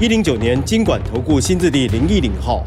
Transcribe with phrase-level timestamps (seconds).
[0.00, 2.66] 一零九年金管投顾新字第零一零号。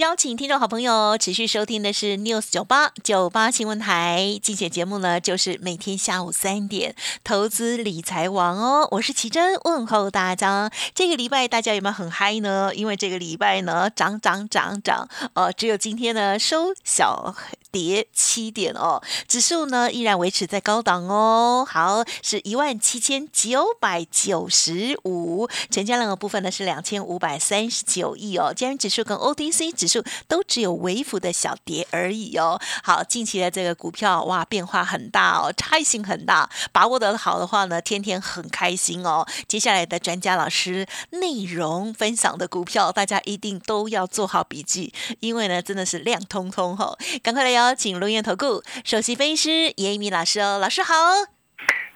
[0.00, 10.70] 邀请听众好朋友持续收听的是 News 九八九八新闻台，竞选节目呢，就是每天下午三点投资理财王哦，我是奇珍，问候大家。
[10.94, 12.74] 这个礼拜大家有没有很嗨呢？
[12.74, 17.36] 因为这个礼拜呢，涨涨涨涨，呃，只有今天呢收小
[17.70, 21.66] 跌七点哦，指数呢依然维持在高档哦。
[21.68, 28.50] 好，是一万七千九百九十五，成交量的部分呢是两千五百三十九亿哦。
[28.56, 29.89] 今天指数跟 OTC 指
[30.28, 32.60] 都只有微幅的小跌而已哦。
[32.82, 36.48] 好，近期的这个股票哇，变化很大哦，差异性很大。
[36.72, 39.26] 把握得好的话呢，天天很开心哦。
[39.48, 46.98] 接下来的专家老师内容分享的股票，大家一定都要做好笔记，因为呢，真的是亮通通哦。
[47.22, 51.39] 赶快来邀请龙岩投顾首席分析师严一鸣老师哦，老师好。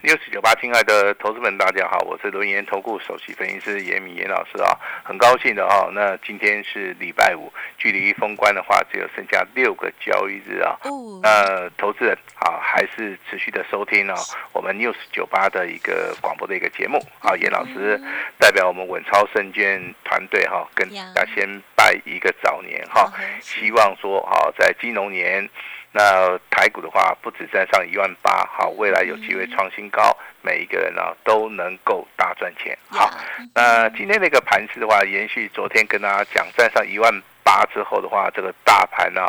[0.04, 5.88] 六四九八，亲爱的投资们，大家好，我是轮研投顾首席分析师严敏严老师啊，很高兴的哈。
[5.94, 10.76] 那今天是礼拜五，距离封关的话只有剩下六个交易日啊。
[10.82, 11.18] 哦。
[11.22, 14.14] 那投资人啊，还是持续的收听啊，
[14.52, 17.34] 我们 news 九八的一个广播的一个节目啊。
[17.36, 17.98] 严老师
[18.38, 25.48] 代表我们稳超证券团队哈，跟大家先拜一个早年哈，希望说啊，在金融年。
[25.96, 32.76] 那台股的话，不止站上一万八，好，未来有机会创新高，每一个人呢都能够大赚钱。
[32.88, 33.08] 好，
[33.54, 37.14] 那今天那个盘势的话，延续昨天跟大家讲，站上一万
[37.44, 39.22] 八之后的话，这个大盘呢，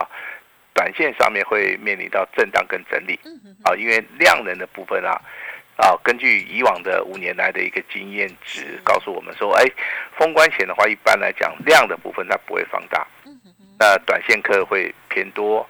[0.73, 3.19] 短线上面会面临到震荡跟整理。
[3.63, 5.22] 啊，因为量能的部分啊，
[5.78, 9.63] 啊，根据以往的五年来的一个经验值，告诉我们说，哎，
[10.18, 13.06] 封关前的话，一般来讲量的部分它不会放大，
[13.78, 15.63] 那短线客会偏多。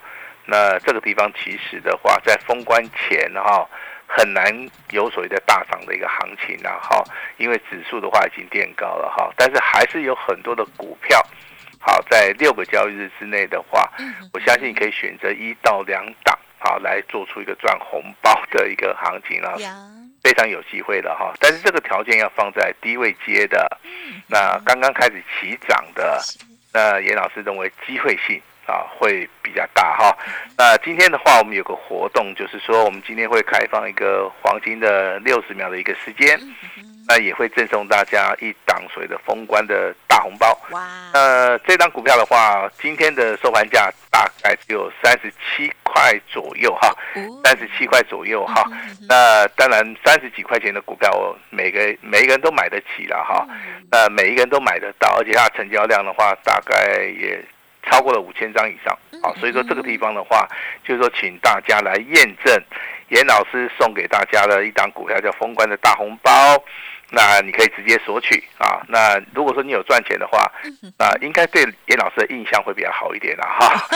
[0.46, 3.68] 那这个地方其实的话，在封关前哈，
[4.08, 4.54] 很难
[4.92, 7.04] 有所谓的大涨的一个行情呐哈，
[7.38, 11.20] 因为指数的话已经垫高了哈，但是还是有很多的股票，
[11.80, 13.92] 好在六个交易日之内的话，
[14.34, 19.56] 我相信你可以选择一到两档好来做出一个赚红包的一个行情啊，
[20.24, 23.68] 非常有机会的哈，但是这个条件要放在低位接的，
[24.28, 26.22] 那刚刚开始起涨的，
[26.72, 28.40] 那严老师认为机会性。
[28.66, 30.18] 啊，会比较大哈。
[30.58, 36.40] 那今天的话，我们有个活动，就是说我们今天会开放一个黄金的六十秒的一个时间，
[37.08, 40.58] 那也会赠送大家一档所谓的封关的大红包。
[40.72, 40.82] 哇！
[41.14, 46.92] 呃，这张股票的话，今天的收盘价大概只有三十七块左右哈，
[47.44, 48.64] 三十七块左右哈。
[49.08, 53.46] 那当然，三十几块钱的股票，每个每一个人都买得起了哈。
[53.92, 57.40] 那每一个人都买得到，而且它成交量的话，大概也。
[57.90, 60.48] 超过了五千张以上，好，所以说这个地方的话，
[60.84, 62.64] 就是说请大家来验证
[63.10, 66.32] 严老师送给大家的一档股票叫封关的大红包。
[67.12, 68.82] 那你可以直接索取啊。
[68.88, 70.52] 那如果说你有赚钱的话，
[70.98, 73.88] 那应该对严老师的印象会比较好一点啦，哈。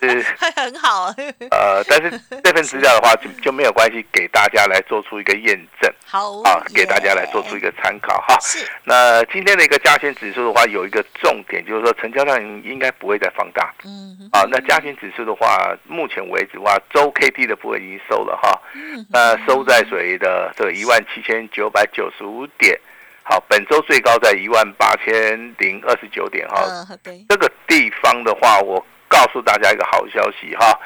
[0.00, 0.22] 但是
[0.56, 1.06] 很好。
[1.50, 2.10] 呃，但是
[2.42, 5.92] 这份资料的话就就没有关系，给大家来做出一个验证。
[6.06, 8.38] 好啊，给大家来做出一个参考哈。
[8.40, 8.66] 是。
[8.84, 13.74] 那今天的一个加权指数的话，有一个重点就是说，成交量应该不会再放大。
[13.84, 14.28] 嗯。
[14.32, 18.60] 啊，那加权指数的话，目前为止的话，周 K D 的部分已经收了哈。
[18.74, 19.04] 嗯。
[19.10, 22.78] 那收在谁的这个一万七千九百九十五点，
[23.22, 26.86] 好，本周最高在一万八千零二十九点哈。
[27.28, 30.78] 这个地方的话，我告诉大家一个好消息哈。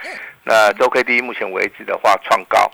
[0.44, 2.70] 那周 K D 目前为止的话创高，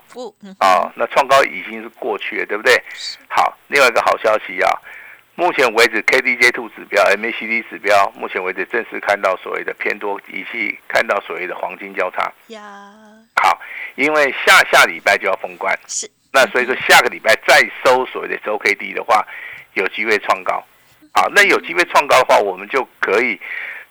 [0.59, 2.81] 啊，那创高已经是过去了，对不对？
[3.27, 4.71] 好，另外一个好消息啊，
[5.35, 12.31] 目前为止 K D J Two 指标、M A C D 指标，目前为止正式看到所谓的偏多仪器，看到所谓的黄金交叉。
[12.47, 12.61] 呀，
[13.35, 13.59] 好，
[13.95, 16.09] 因为下下礼拜就要封关，是。
[16.35, 19.25] 那所以说下个礼拜再收所谓的周 K D 的话，
[19.73, 20.61] 有机会创高，
[21.13, 23.39] 啊，那有机会创高的话，我们就可以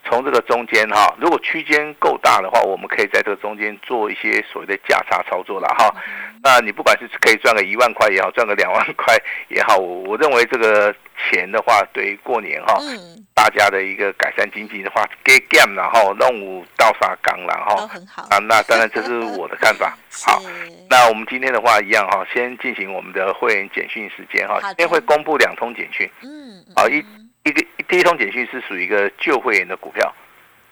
[0.05, 5.95] 从这个中间哈，如果区间够大的话，我们可以在这个中间做一些所谓的价差操作了哈。
[6.43, 9.17] 那你不管是可以赚个一万块也好，赚个两万块
[9.49, 18.23] 也好，我我认为这个钱的话，对于过年哈，嗯，大家的一个改善经济的话，给 game 然后弄五到沙缸然都后很好。
[18.31, 19.97] 啊，那当然这是我的看法。
[20.27, 20.41] 好，
[20.89, 27.03] 那我们今天的话一样哈，先进行我们的会员简讯时间哈今天会公布两通简讯，嗯，好一
[27.45, 30.13] 一个第一通简讯是属于一个旧会员的股票。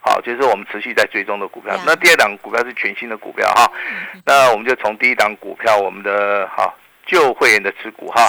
[0.00, 1.78] 好，就是我们持续在追踪的股票。
[1.86, 3.70] 那第二档股票是全新的股票哈。
[4.24, 6.76] 那我们就从第一档股票，我们的好
[7.06, 8.26] 旧会员的持股哈。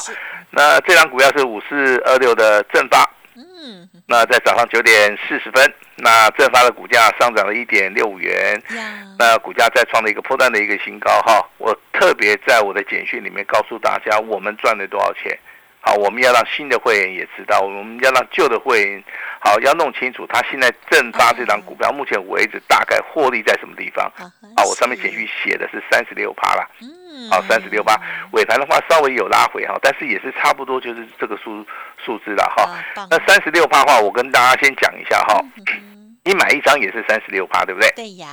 [0.51, 3.09] 那这档股票是五四二六的正发。
[3.35, 8.61] 嗯那在早上九点四十分，那正发的股价上涨了一点六五元，
[9.17, 11.43] 那股价再创了一个破断的一个新高哈。
[11.57, 15.35] 我特别在我的简讯里面告诉大家，我们赚了多少钱。
[15.85, 19.03] 好，我们要让新的会员也知道，我们要让旧的会员
[19.39, 24.05] 好要弄清楚，他现在正发这张股票，目前为止大概获利在什么地方。
[24.15, 24.23] 啊
[24.55, 27.99] 啊，我上面简讯写的是三十六趴啦，嗯，好，三十六趴，
[28.31, 31.65] 尾盘的话稍微有拉回哈，但是也是差不多就是这个数
[31.97, 32.69] 数字了哈。
[33.09, 37.91] 那三十六趴的话，我跟大家先讲一下哈，嗯你买一张也是三十六趴，对不对？
[37.97, 38.27] 对呀，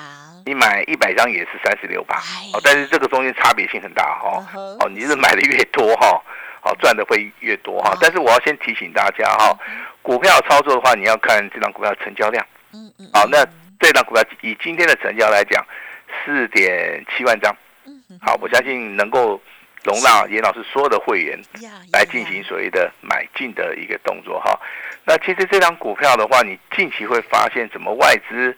[0.46, 4.46] 你买一百张也是三十六趴哎，哦，但是这个中间差别性很大哈。
[4.78, 6.22] 哦，你是买的越多哈，
[6.60, 7.98] 好赚的会越多哈啊。
[8.00, 9.58] 但是我要先提醒大家哈，
[10.02, 12.46] 股票操作的话，你要看这张股票成交量。
[12.72, 13.44] 嗯嗯，好，那
[13.78, 15.64] 这张股票以今天的成交来讲，
[16.24, 17.54] 四点七万张。
[17.86, 19.40] 嗯嗯好，我相信能够
[19.84, 24.58] 容纳严老师所有的会员呀来进行所谓的买进的一个动作哈。
[25.04, 28.56] 那其实这张股票的话，你近期会发现怎么外资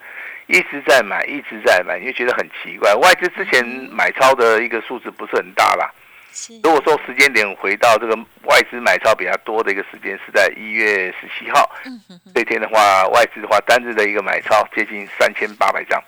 [0.48, 2.92] 一直在买，一直在买，你会觉得很奇怪。
[2.96, 5.88] 外资之前买超的一个数字不是很大啦。
[6.32, 16.02] 是如果说时间点回到这个外资买超比较多的一个时间是在一月十七号，嗯这天的话，外资的话单日的一个买超接近三千八百张。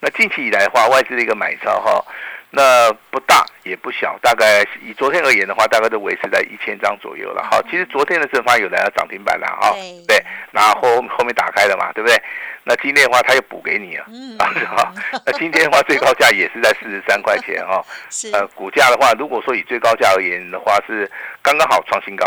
[0.00, 2.04] 那近期以来的话，外资的一个买超哈，
[2.50, 7.62] 那不大也不小，大概以昨天而言的话，大概都维持在一千张左右了哈。
[7.70, 12.16] 其实昨天的正发有来到涨停板了哈，对对，然后后后面打开了嘛，对不对？
[12.64, 14.92] 那今天的话，他又补给你啊，嗯 啊？
[15.26, 17.84] 那今天的话，最高价也是在四十三块钱哈。
[18.10, 21.10] 是呃，股价的话，如果说以最高价而言的话，是
[21.42, 22.26] 刚刚好创新高。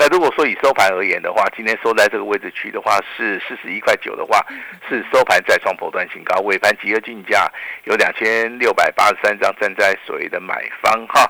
[0.00, 4.44] 那如果说以收盘而言的话，今天收在这个位置区的话是四十一块九的话，
[4.88, 7.50] 是收盘再创波段新高，尾盘集合竞价
[7.84, 11.28] 有两千六百八十三张站在所谓的买方哈。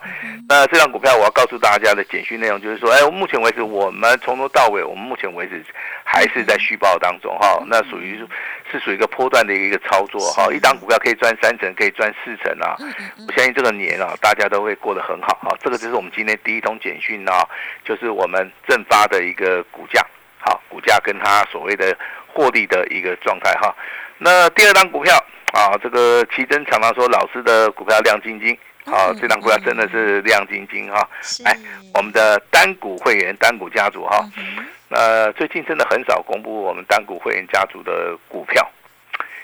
[0.48, 5.64] 那这张股票我要告诉大家的简讯内容就是说，哎，目前为止我们从头到尾，我们目前为止
[6.04, 7.62] 还是在续报当中哈。
[7.68, 8.22] 那属于
[8.70, 12.76] 是属于一个波段的一个操作哈，一档股票可以赚三成，可以赚四成啊。
[13.26, 15.56] 我相信这个年啊，大家都会过得很好哈。
[15.62, 17.46] 这个就是我们今天第一通简讯啊，
[17.84, 20.04] 就是我们正发的一个股价，
[20.38, 21.96] 好，股价跟它所谓的
[22.26, 23.74] 获利的一个状态哈。
[24.18, 25.16] 那第二档股票
[25.52, 28.56] 啊，这个奇珍常常说老师的股票亮晶晶，
[28.92, 31.08] 啊，这档股票真的是亮晶晶哈。
[31.22, 31.56] 是哎，
[31.94, 38.66] 我们的单股会员、单股家族哈，嗯哼那最近真的很少公布我们单股会员家族的股票，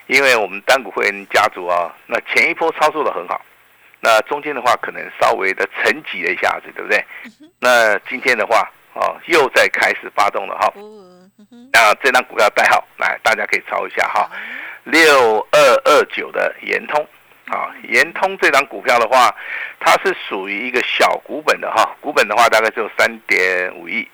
[0.06, 3.40] 因为我们单股会员家族啊，那前一波操作的很好，
[4.00, 7.04] 那中间的话可能稍微的沉寂了一下子，对不对？
[7.60, 10.72] 那今天的话哦，又在开始发动了哈。
[11.72, 14.30] 那这张股票代号来，大家可以抄一下哈，
[14.84, 17.06] 六二二九的延通。
[17.48, 19.34] 啊，延通这张股票的话，
[19.78, 24.08] 它是属于一个小股本的哈，股本的话大概只有三点五亿。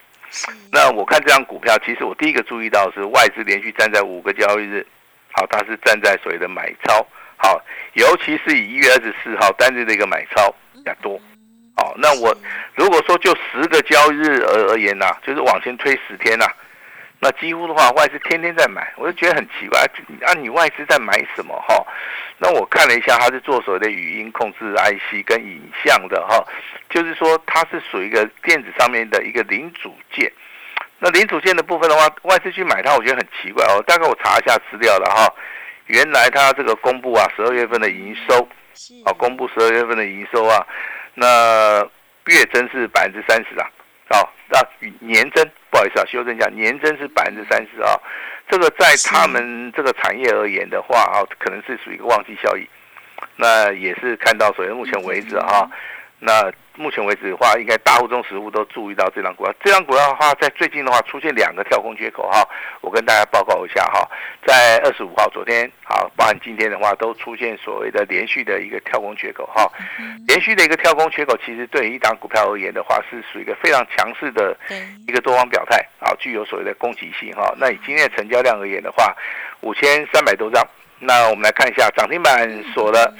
[0.72, 4.86] 那我看这张股票，其实我第一个注意到是外资连续站在五个交易日，
[5.32, 7.06] 好，它是站在所谓的买超，
[7.36, 7.60] 好，
[7.94, 11.20] 尤其是以一月二十四号单日的一个买超比较多，
[11.76, 12.36] 好，那我
[12.74, 16.46] 如果说就十个交易日而而言呐、就是往前推十天呐、
[17.22, 19.78] 那几乎的话外资天天在买，我就觉得很奇怪，
[20.26, 21.86] 啊，你外资在买什么哈？
[22.38, 26.42] 那我看了一下，它是做所谓的语音控制 IC 跟影像的哈，
[26.88, 30.32] 就是说它是属于一个电子上面的一个零组件。
[30.98, 33.84] 那零组件的部分的话，外资去买它，我觉得很奇怪哦。
[33.86, 35.30] 大概我查一下资料了哈，
[35.86, 40.66] 原来它这个公布啊，十二月份的营收是啊，公布十二月份的营收啊，
[41.14, 41.86] 那
[42.26, 43.68] 月增是百分之三十啊，
[44.50, 47.94] 哦，那年增不好意思啊，修正一下，年增是百分之三十啊。
[48.48, 52.68] 这个在他们这个产业而言的话啊，可能是属于一个旺季效益。
[53.36, 55.70] 那也是看到，所以目前为止哈、
[56.22, 59.54] 那目前为止的话，应该大户中实物都注意到这张股票。
[59.64, 62.46] 这张股票的话，在最近的话出现两个跳空缺口哈，
[62.82, 64.06] 我跟大家报告一下哈，
[64.46, 69.70] 在二十五号昨天好，包含今天的话，都出现所谓的连续的一个跳空缺口哈。
[70.28, 74.56] 连续的一个跳空缺口，其实对于一档股票而言的话，是属于一个非常强势的
[75.08, 77.52] 一个多方表态啊，具有所谓的攻击性哈。
[77.58, 79.16] 那以今天的成交量而言的话，
[79.62, 80.62] 五千三百多张。
[80.98, 83.14] 那我们来看一下，涨停板锁了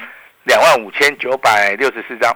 [0.45, 2.31] 两万五千九百六十四张，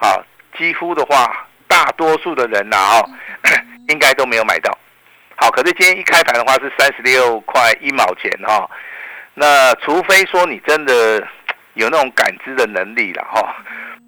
[0.00, 0.22] 好，
[0.56, 3.10] 几乎的话，大多数的人呐、哦，
[3.90, 4.76] 应该都没有买到。
[5.34, 8.70] 好，可是今天一开盘的话是三十六块一毛钱哈，
[9.34, 11.26] 那除非说你真的
[11.74, 13.56] 有那种感知的能力了哈，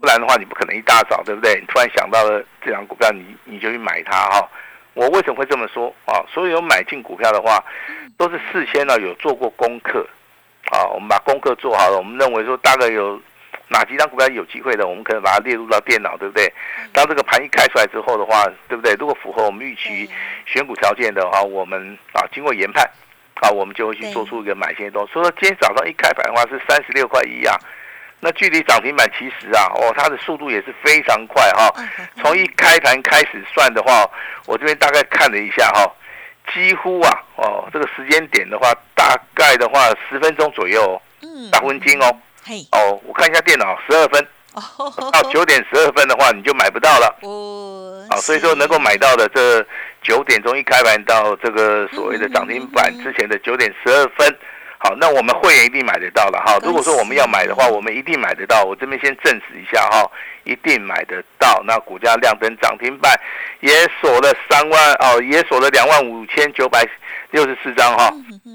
[0.00, 1.58] 不然的话你不可能一大早对不对？
[1.60, 4.48] 你突然想到了这张股票，你你就去买它哈。
[4.94, 6.22] 我为什么会这么说啊？
[6.32, 7.64] 所有买进股票的话，
[8.16, 10.06] 都是事先呢有做过功课
[10.70, 13.20] 啊，我们把功课做好了，我们认为说大概有。
[13.72, 16.52] 哪几张股票有机会的，我们可能把它列入到电脑，对不对？
[16.92, 18.94] 当这个盘一开出来之后的话，对不对？
[18.94, 20.10] 如果符合我们预期
[20.44, 22.84] 选股条件的话，我们啊经过研判，
[23.36, 25.12] 啊我们就会去做出一个买进动作。
[25.12, 27.56] 所以说今天早上一开盘的话是三十六块一啊，
[28.18, 31.72] 那距离涨停板其实啊，哦它的速度也是非常快哈。
[32.20, 34.04] 从一开盘开始算的话，
[34.46, 35.88] 我这边大概看了一下哈，
[36.52, 42.16] 几乎啊哦这个时间点的话，大概的话十分钟左右，嗯大分金哦。
[42.72, 44.26] 哦，我看一下电脑，十二分
[45.12, 47.18] 到九点十二分的话，你就买不到了。
[47.22, 49.64] 哦，啊，所以说能够买到的这
[50.02, 54.36] 九点钟一开盘到这个所谓的涨停板之前的九点十二分，
[54.78, 56.58] 好，那我们会员一定买得到了哈。
[56.64, 58.64] 如果说我们要买的话，我们一定买得到。
[58.64, 60.10] 我这边先证实一下哈，
[60.44, 61.62] 一定买得到。
[61.66, 63.12] 那股价亮灯涨停板
[63.60, 66.84] 也锁了三万哦，也锁了两万五千九百
[67.30, 68.12] 六十四张哈，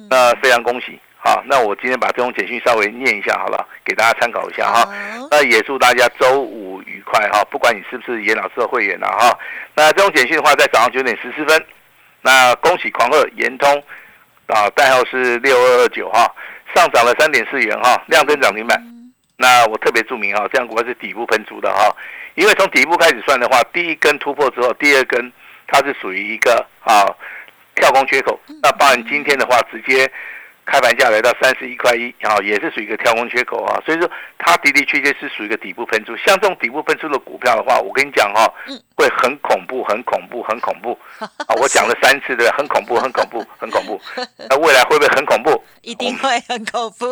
[0.09, 0.99] 那非常恭喜。
[1.25, 4.87] 好，那我今天把这种简讯稍微念一下好了，给大家参考一下哈。
[5.31, 9.35] 那也祝大家周五愉快哈，不管你是不是严老师的会员了哈。
[9.73, 11.65] 那这种简讯的话，在早上九点十四分，
[12.21, 13.83] 那恭喜狂贺延通
[14.45, 16.31] 啊，代号是六二二九哈，
[16.75, 18.79] 上涨了三点四元哈，量增涨停板。
[19.35, 21.91] 那我特别注明哈，这样股票是底部喷出的哈，
[22.35, 25.33] 因为从底部开始算的话，第一根突破之后，第二根
[25.65, 27.09] 它是属于一个啊
[27.73, 30.07] 跳空缺口，那包含今天的话直接。
[30.65, 36.17] 开盘价来到三十一块一，啊，也是属于一个跳空缺口啊，所以说它的的确确是属于一个底部喷出。
[36.17, 38.51] 像这种底部喷出的股票的话，我跟你讲哈，
[38.95, 41.53] 会很恐怖，很恐怖，很恐怖 啊！
[41.61, 44.01] 我讲了三次对， 很恐怖，很恐怖，很恐怖。
[44.49, 45.63] 那未来会不会很恐怖？
[45.83, 47.07] 一定会很恐怖。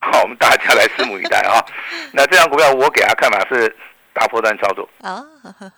[0.00, 1.64] 好，我们大家来拭目以待啊！
[2.12, 3.74] 那这张股票我给他看法是
[4.12, 5.24] 大波段操作啊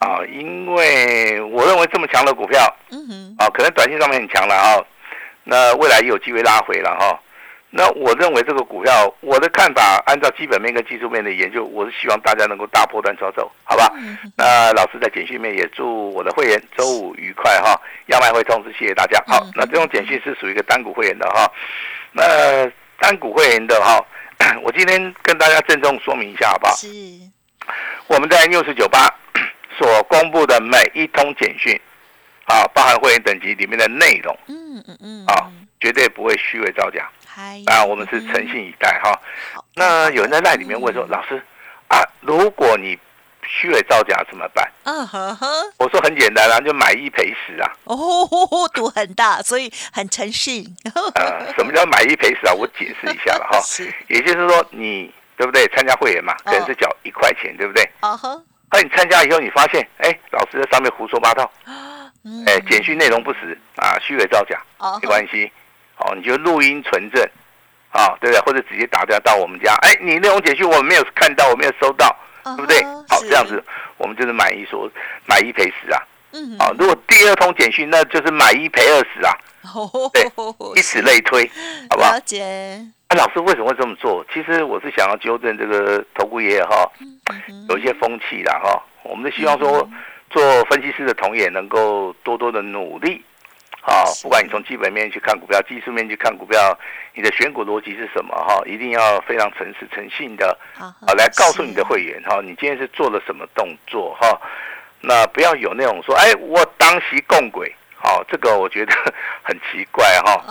[0.00, 2.60] 啊，因为我认为这么强的股票，
[2.90, 4.82] 嗯哼，啊，可能短信上面很强了啊。
[5.50, 7.18] 那未来也有机会拉回了哈，
[7.70, 13.92] 那我认为这个股票，我的看法，按照基本面跟技术面的研究，我是希望大家能够大波段操作，好吧？
[14.36, 17.74] 那老师在简讯面也祝我的会员周五愉快哈，
[18.06, 19.20] 要卖会通知，谢谢大家。
[19.26, 21.50] 好，那这种简讯是属于一个单股会员的哈，
[22.12, 22.22] 那
[23.00, 24.00] 单股会员的哈，
[24.62, 26.74] 我今天跟大家郑重说明一下好不好？
[26.76, 26.86] 是，
[28.06, 29.12] 我们在六十九八
[29.76, 31.76] 所公布的每一通简讯。
[32.50, 35.46] 啊，包含会员等级里面的内容，嗯嗯嗯，啊，
[35.80, 37.08] 绝对不会虚伪造假。
[37.66, 39.18] 啊，我们是诚信以待哈。
[39.74, 41.42] 那有人在那里面问说，老师
[41.88, 42.98] 啊，如果你
[43.46, 44.70] 虚伪造假怎么办？
[44.82, 47.72] 嗯哼哼，我说很简单啊，就买一赔十啊。
[47.84, 47.96] 哦，
[48.74, 50.64] 赌很大，所以很诚信。
[51.14, 52.52] 呃，什么叫买一赔十啊？
[52.52, 53.60] 我解释一下了哈。
[53.64, 55.66] 是，也就是说你对不对？
[55.68, 57.88] 参加会员嘛，可能是缴一块钱，对不对？
[58.00, 58.44] 啊哼。
[58.72, 61.50] 那你参加以后，你发现哎，老师在上面胡说八道。
[62.46, 64.60] 哎，简讯内容不实啊，虚伪造假，
[65.00, 65.50] 没关系，
[65.96, 67.22] 哦，你就录音存证，
[67.92, 68.40] 啊，对不对？
[68.40, 72.82] 或者直接打电话到我们家，哎，你内容简讯我们没有看到，我没有收到，对不对？
[73.08, 73.64] 好，这样子
[73.96, 74.86] 我们就是买一说
[75.26, 79.32] 买一赔十啊，嗯，啊，如果第二通简讯，那就是买一赔二十啊，
[80.12, 80.22] 对，
[80.76, 81.50] 以此类推，
[81.88, 82.12] 好不好？
[82.12, 82.84] 了解。
[83.08, 84.22] 那老师为什么会这么做？
[84.30, 86.86] 其实我是想要纠正这个投顾业哈，
[87.70, 89.88] 有一些风气啦哈，我们是希望说。
[90.30, 93.20] 做分析师的同也能够多多的努力，
[93.82, 96.78] 啊，不管你从基本面去看股票，技术面去看股票，
[97.14, 98.34] 你的选股逻辑是什么？
[98.34, 104.16] 哈，一定要非常诚实、诚信的，啊，来告诉你的会员，哈，你今天是做了什么动作？
[104.20, 104.40] 哈，
[105.00, 107.74] 那不要有那种说，哎，我当时共轨。
[108.02, 108.92] 好，这个我觉得
[109.42, 110.42] 很奇怪哈，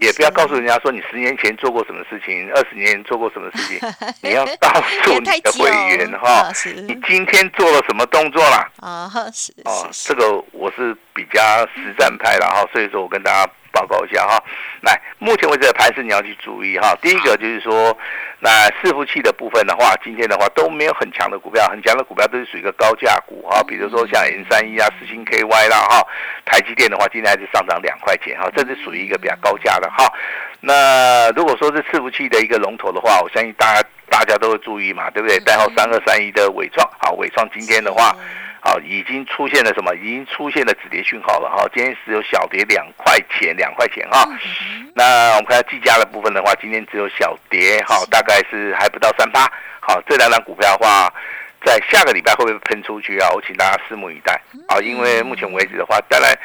[0.00, 3.80] 也不要告诉人家说你十年前做过什么事情，二十年前做过什么事情，
[4.22, 4.68] 你要告
[5.04, 6.50] 诉你的会员哈，
[6.86, 8.68] 你今天做了什么动作啦？
[8.80, 11.40] 啊，是哦，这个我是比较
[11.74, 13.50] 实战派了哈，所以说我跟大家。
[13.70, 14.42] 报告一下哈，
[14.80, 16.96] 来，目前为止的盘势你要去注意哈。
[17.00, 17.96] 第一个就是说，
[18.40, 23.62] 那伺服器的部分的话，今天的话都没有很强的股票，很强的股票都是属于一个高价股哈。
[23.66, 26.06] 比如说像 N 三一啊、四星 KY 啦哈，
[26.44, 30.06] 台积电的话今天还是上涨两块钱哈，这是属于一个比较高价的哈。
[30.60, 35.38] 那如果说是伺服器的一个龙头的话，我相信大家大家都会注意嘛，对不对？
[35.40, 38.14] 代号三二三一的伟创，好，伟创今天的话。
[38.60, 39.94] 好，已经出现了什么？
[39.94, 41.68] 已经出现了止跌讯号了哈。
[41.72, 44.28] 今天只有小跌两块钱，两块钱哈。
[44.94, 49.50] 那我们看计价的部分的话，今天只有小跌哈，大概是还不到三八。
[49.80, 51.12] 好，这两张股票的话，
[51.64, 53.30] 在下个礼拜会不会喷出去啊？
[53.30, 54.78] 我请大家拭目以待啊。
[54.80, 56.36] 因为目前为止的话，当然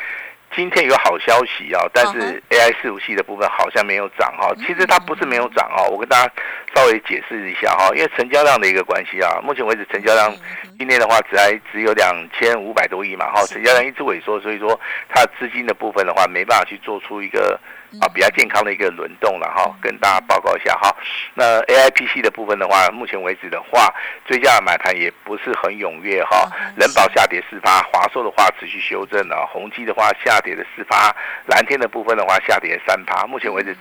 [0.56, 4.54] 今天有好消息啊，但是 AI 伺服器的部分好像没有涨哈。
[4.58, 6.32] 其实它不是没有涨啊，我跟大家
[6.76, 10.34] 稍微解释一下哈，因为成交量的一个关系啊，目前为止成交量
[10.78, 14.80] 今天的话只还只有两千五百多亿嘛哈，成交量一直萎缩，所以说
[15.10, 17.60] 它资金的部分的话没办法去做出一个。
[18.00, 20.96] 啊，比较健康的一个轮动了哈，跟大家报告一下哈。
[21.34, 23.94] 那 A I P C 的部分的话，目前为止的话，
[24.26, 26.50] 追加买盘也不是很踊跃哈。
[26.76, 31.16] 人保下跌四发，华硕的话持续修正了，宏基的话下跌了四发，
[31.48, 33.26] 蓝天的部分的话下跌三趴。
[33.28, 33.76] 目前为止。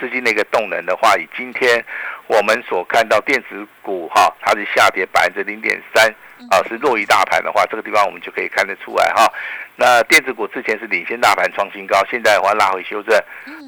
[0.00, 1.84] 资金的一个动能的话，以今天
[2.28, 6.08] 我们所看到电子股哈，它是下跌百分之零点三
[6.50, 9.30] 啊，是弱于大盘的话，这个地方我们就可以看得出来哈。
[9.76, 13.16] 那电子股之前是领先大盘创新高，现在的话拉回修正，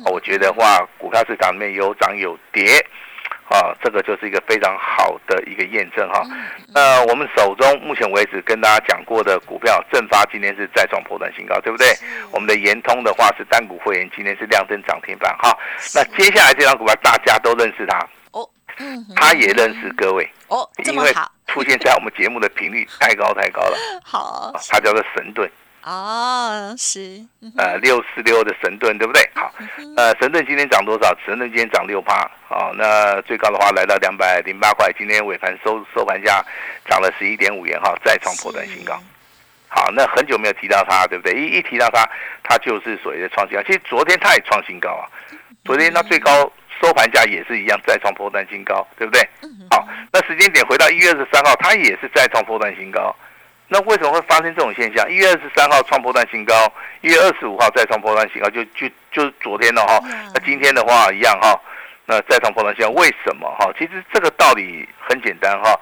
[0.06, 2.84] 我觉得话股票市场里面有涨有跌。
[3.50, 6.22] 啊，这个就是一个非常好的一个验证哈。
[6.74, 11.86] 那我们手中目前为止跟大家讲过的股票，正发今天是再创破断新高，对不对？
[12.30, 15.56] 我们的延通的话是单股会员，今天是亮灯涨停板哈。
[15.94, 18.46] 那接下来这张股票大家都认识它哦，
[19.16, 21.10] 他也认识各位哦，因为
[21.46, 23.78] 出现在我们节目的频率太高太高了。
[24.04, 25.50] 好，它叫做神盾。
[25.88, 27.18] 哦，是，
[27.56, 29.26] 呃，六四六的神盾，对不对？
[29.34, 29.50] 好，
[29.96, 31.16] 呃，神盾今天涨多少？
[31.24, 36.44] 神盾今天涨六趴，好，那最高的话来到两百零八块，今天尾盘收收盘价
[36.84, 39.00] 涨了十一点五元，哈，再创破断新高。
[39.68, 41.32] 好，那很久没有提到它，对不对？
[41.32, 42.06] 一一提到它，
[42.42, 43.62] 它就是所谓的创新高。
[43.62, 45.08] 其实昨天它也创新高啊，
[45.64, 46.52] 昨天它最高
[46.82, 49.26] 收盘价也是一样再创破断新高，对不对？
[49.70, 53.16] 好，那时间点回到一月二十三号，它也是再创破断新高。
[53.70, 55.10] 那为什么会发生这种现象？
[55.10, 56.54] 一月二十三号创破断新高，
[57.02, 60.00] 一月二十五号再创破断新高，就就就是昨天了哈。
[60.32, 61.54] 那今天的话一样哈，
[62.06, 63.70] 那再创破断新高，为什么哈？
[63.78, 65.78] 其实这个道理很简单哈，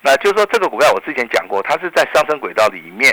[0.00, 3.12] 那就是说这个股票我之前讲过，它是在上升轨道里面，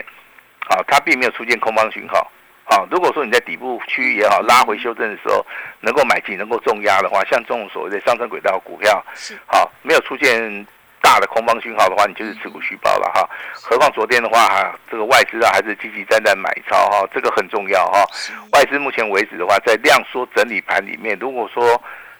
[0.70, 2.32] 啊，它并没有出现空方讯号，
[2.64, 5.46] 啊，如果说你在底部区域也好，拉回修正的时候
[5.82, 10.66] 能够买进，能够重压的话，像这种所谓的上升轨道股票，是好没有出现。
[11.04, 13.30] 大的空方讯号的话，你就是持股虚报了哈。
[13.52, 18.06] 何况昨天的话，哈，这个外资啊还是积极站在买超哈，这个很重要哈。
[18.54, 21.80] 外资目前为止的话，在量缩整理盘里面，如果说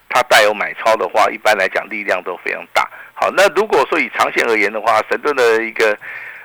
[0.10, 2.86] 它带有买超的话，一般来讲力量都非常大。
[3.14, 5.98] 好，那如果说以长线而言的话，神盾的一个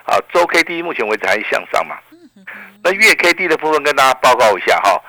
[0.05, 1.99] 啊周 K D 目前为止还是向上嘛。
[2.85, 5.03] 那月 K D 的部分跟大家报告一下哈，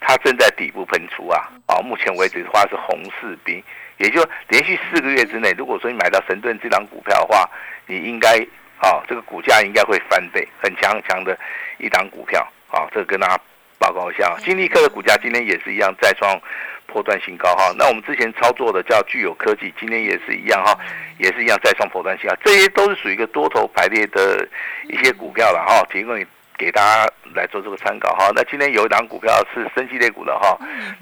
[0.00, 1.48] 它正在底部喷出啊。
[1.66, 3.62] 啊，目前为止的话是红四兵。
[3.98, 7.48] 也就连续四个月之内，如果说你买到神盾这张股票的话，
[7.86, 8.38] 你应该
[8.78, 11.38] 啊，这个股价应该会翻倍，很强很强的
[11.78, 12.88] 一档股票啊。
[12.92, 13.40] 这个跟大家
[13.78, 16.40] 报告一下，金立科的股价今天也是一样再创
[16.86, 17.72] 破断新高哈。
[17.78, 20.76] 那我们之前操作的叫具有科技，今天也是一样哈，
[21.18, 24.48] 也是一样再创破断新高，这些都是属于一个多头排列的
[24.88, 26.26] 一些股票了哈，提供你。
[26.58, 30.56] 给大家来做这个参考哈，那今天有一档股票是升息类股的哈，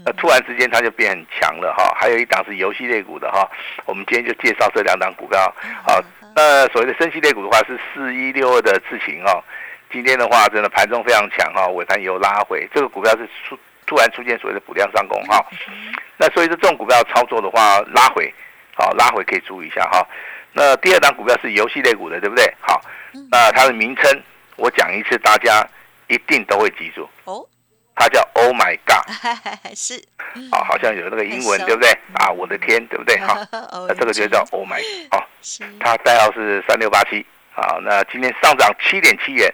[0.05, 3.47] 那突然之间它就变很强了哈，还有一档是游戏类股的哈，
[3.85, 5.39] 我们今天就介绍这两档股票
[5.87, 6.01] 好，
[6.35, 9.43] 那所谓的升息类股的话是四一六二的智勤哈，
[9.93, 15.45] 今天的话真的盘中非常强哈，尾盘有拉回，这个股票是出突然出现所谓的补量上攻哈，
[16.17, 18.33] 那所以说这种股票操作的话拉回，
[18.75, 20.07] 好拉回可以注意一下哈，
[20.53, 22.51] 那第二档股票是游戏类股的对不对？
[22.61, 22.81] 好，
[23.31, 24.23] 那它的名称。
[24.61, 25.67] 我讲一次，大家
[26.09, 27.45] 一定都会记住哦。
[27.97, 29.05] 它叫 Oh my God，
[29.75, 29.95] 是
[30.53, 31.91] 啊，好像有那个英文，对不对？
[32.15, 33.17] 啊，我的天，对不对？
[33.19, 33.37] 哈，
[33.89, 35.23] 那这个就叫 Oh my，哦，
[35.81, 37.25] 它代号是三六八七。
[37.53, 39.53] 好，那今天上涨七点七元，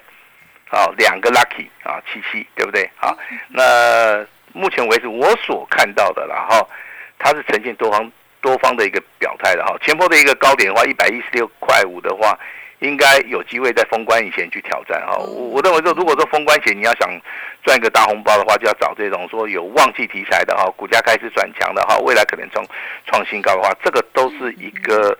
[0.69, 2.89] 好，两个 Lucky 啊，七七，对不对？
[2.97, 3.17] 好，
[3.49, 6.69] 那目前为止我所看到的，然后
[7.19, 9.77] 它是呈现多方多方的一个表态的哈。
[9.83, 12.39] 前波的一个高点的话，一百一十六块五的话。
[12.81, 17.09] 应该有机会在封关以前去挑战哈，我我认为说，如果说封关前你要想
[17.65, 22.65] 赚一个大红包的话，就要找这种说有旺季题材的哈，股价开始转强的哈，未来可能创
[23.07, 25.17] 创新高的话，这个都是一个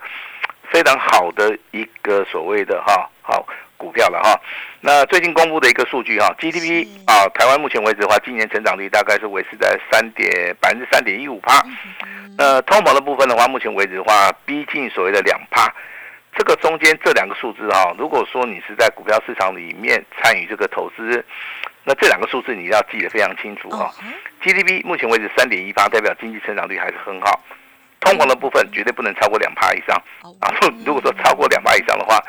[0.69, 3.43] 非常好的一个所谓的哈好
[3.75, 4.39] 股票了哈。
[4.79, 11.65] 那最近公布的一个数据哈，GDP 啊，台湾目前为止的话，今年成长率大概是维持在三点百分之三点一五帕。
[12.37, 15.73] 那通膨的部分的话，目前为止的话，逼近所谓的两帕。
[16.37, 21.25] 这个中间这两个数字啊，如果说你是在股票市场里面参与这个投资，
[21.83, 23.89] 那这两个数字你要记得非常清楚啊。
[24.43, 27.41] GDP 目前为止三点一八，代表经济成长率还是很好。
[27.99, 29.97] 通膨的部分绝对不能超过两趴以上
[30.39, 30.53] 啊！
[30.85, 32.23] 如果说超过两趴以上的话，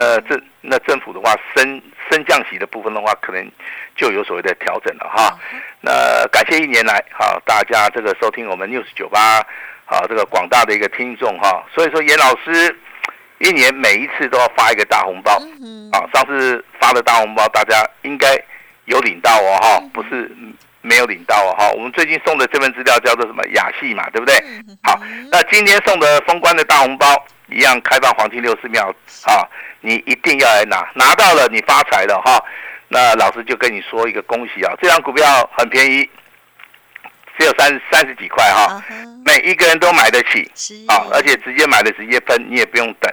[0.00, 3.46] 呃，这那政府的话升升降息的部分的话，可能
[3.94, 5.38] 就有所谓的调整了哈。
[5.82, 9.38] 那感谢一年来啊大家这个收听我们 news 九八
[9.84, 11.62] 啊这个广大的一个听众哈。
[11.74, 12.74] 所以说严老师。
[13.40, 15.32] 一年每一次都要发一个大红包，
[15.92, 18.38] 啊，上次发的大红包大家应该
[18.84, 20.30] 有领到哦哈，不是
[20.82, 21.70] 没有领到哦哈。
[21.70, 24.36] 我们最近送的这份资料叫做什么雅戏嘛，对不对？
[24.82, 25.00] 好，
[25.32, 27.06] 那今天送的封关的大红包
[27.48, 29.48] 一样开放黄金六十秒啊，
[29.80, 32.38] 你一定要来拿，拿到了你发财了哈。
[32.88, 36.08] 那老师就跟你说一个恭喜啊，这张股票很便宜。
[37.38, 38.84] 只有三三十几块哈，
[39.24, 40.42] 每一个人都买得起
[40.88, 43.10] 啊，而且直接买的直接分，你也不用等。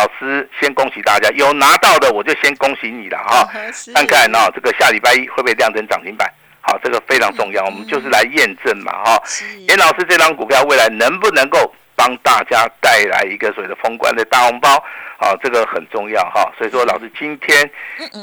[0.00, 3.46] 老师先恭喜大家，有拿到的我就先恭喜你了哈。
[3.92, 6.26] 看看哦，这个下礼拜一会不会亮灯涨停板？
[6.62, 9.22] 好，这个非常重要，我们就是来验证嘛哈。
[9.68, 14.82] 严老师这张股票未来能不能够帮大家带来一个所谓的封关的大红包？
[15.18, 16.50] 啊，这个很重要哈。
[16.56, 17.70] 所以说，老师今天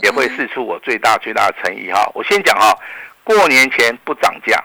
[0.01, 2.09] 也会试出我最大最大的诚意哈。
[2.15, 2.75] 我先讲哈，
[3.23, 4.59] 过年前不涨价。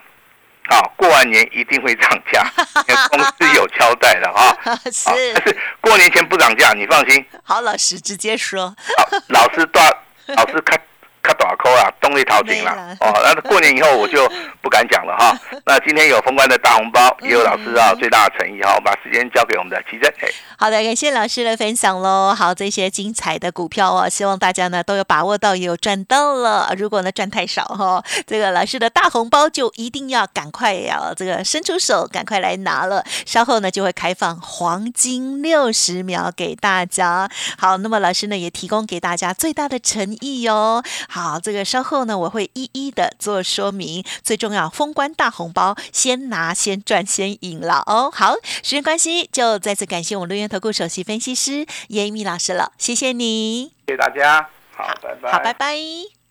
[0.69, 2.45] 好，过完年一定会涨价，
[3.11, 4.57] 公司有交代的 啊。
[4.91, 7.25] 是，但是过年前不涨价，你放心。
[7.43, 8.69] 好，老师直接说。
[8.97, 9.85] 好，老师断，
[10.37, 10.81] 老师看。
[11.23, 13.13] 卡大扣啊，动力淘金了哦。
[13.25, 14.29] 那过年以后我就
[14.61, 15.39] 不敢讲了哈。
[15.65, 18.75] 那今天有封关的大红包，也有老师啊最大的诚意哈。
[18.75, 20.13] 我把时间交给我们的奇珍。
[20.59, 22.35] 好的，感谢老师的分享喽。
[22.35, 26.75] 好，这些精彩的股票哦，希望大家呢都有把握到，也有赚到了。
[26.77, 33.05] 如果呢赚太少哈，这个老师的大红包就一定要赶快要这个伸出手，赶快来拿了。
[33.25, 37.29] 稍后呢就会开放黄金六十秒给大家。
[37.59, 40.83] 好，那么老师呢也提供给大家最大的诚意哦。
[41.13, 44.03] 好，这个稍后呢，我会一一的做说明。
[44.23, 48.11] 最重要，封关大红包，先拿先赚先赢了哦。
[48.11, 56.22] 好，时间关系，就再次感谢我们录音投顾首席分析师叶一米老师了，谢谢你，谢谢大家，好，拜拜，好，拜拜。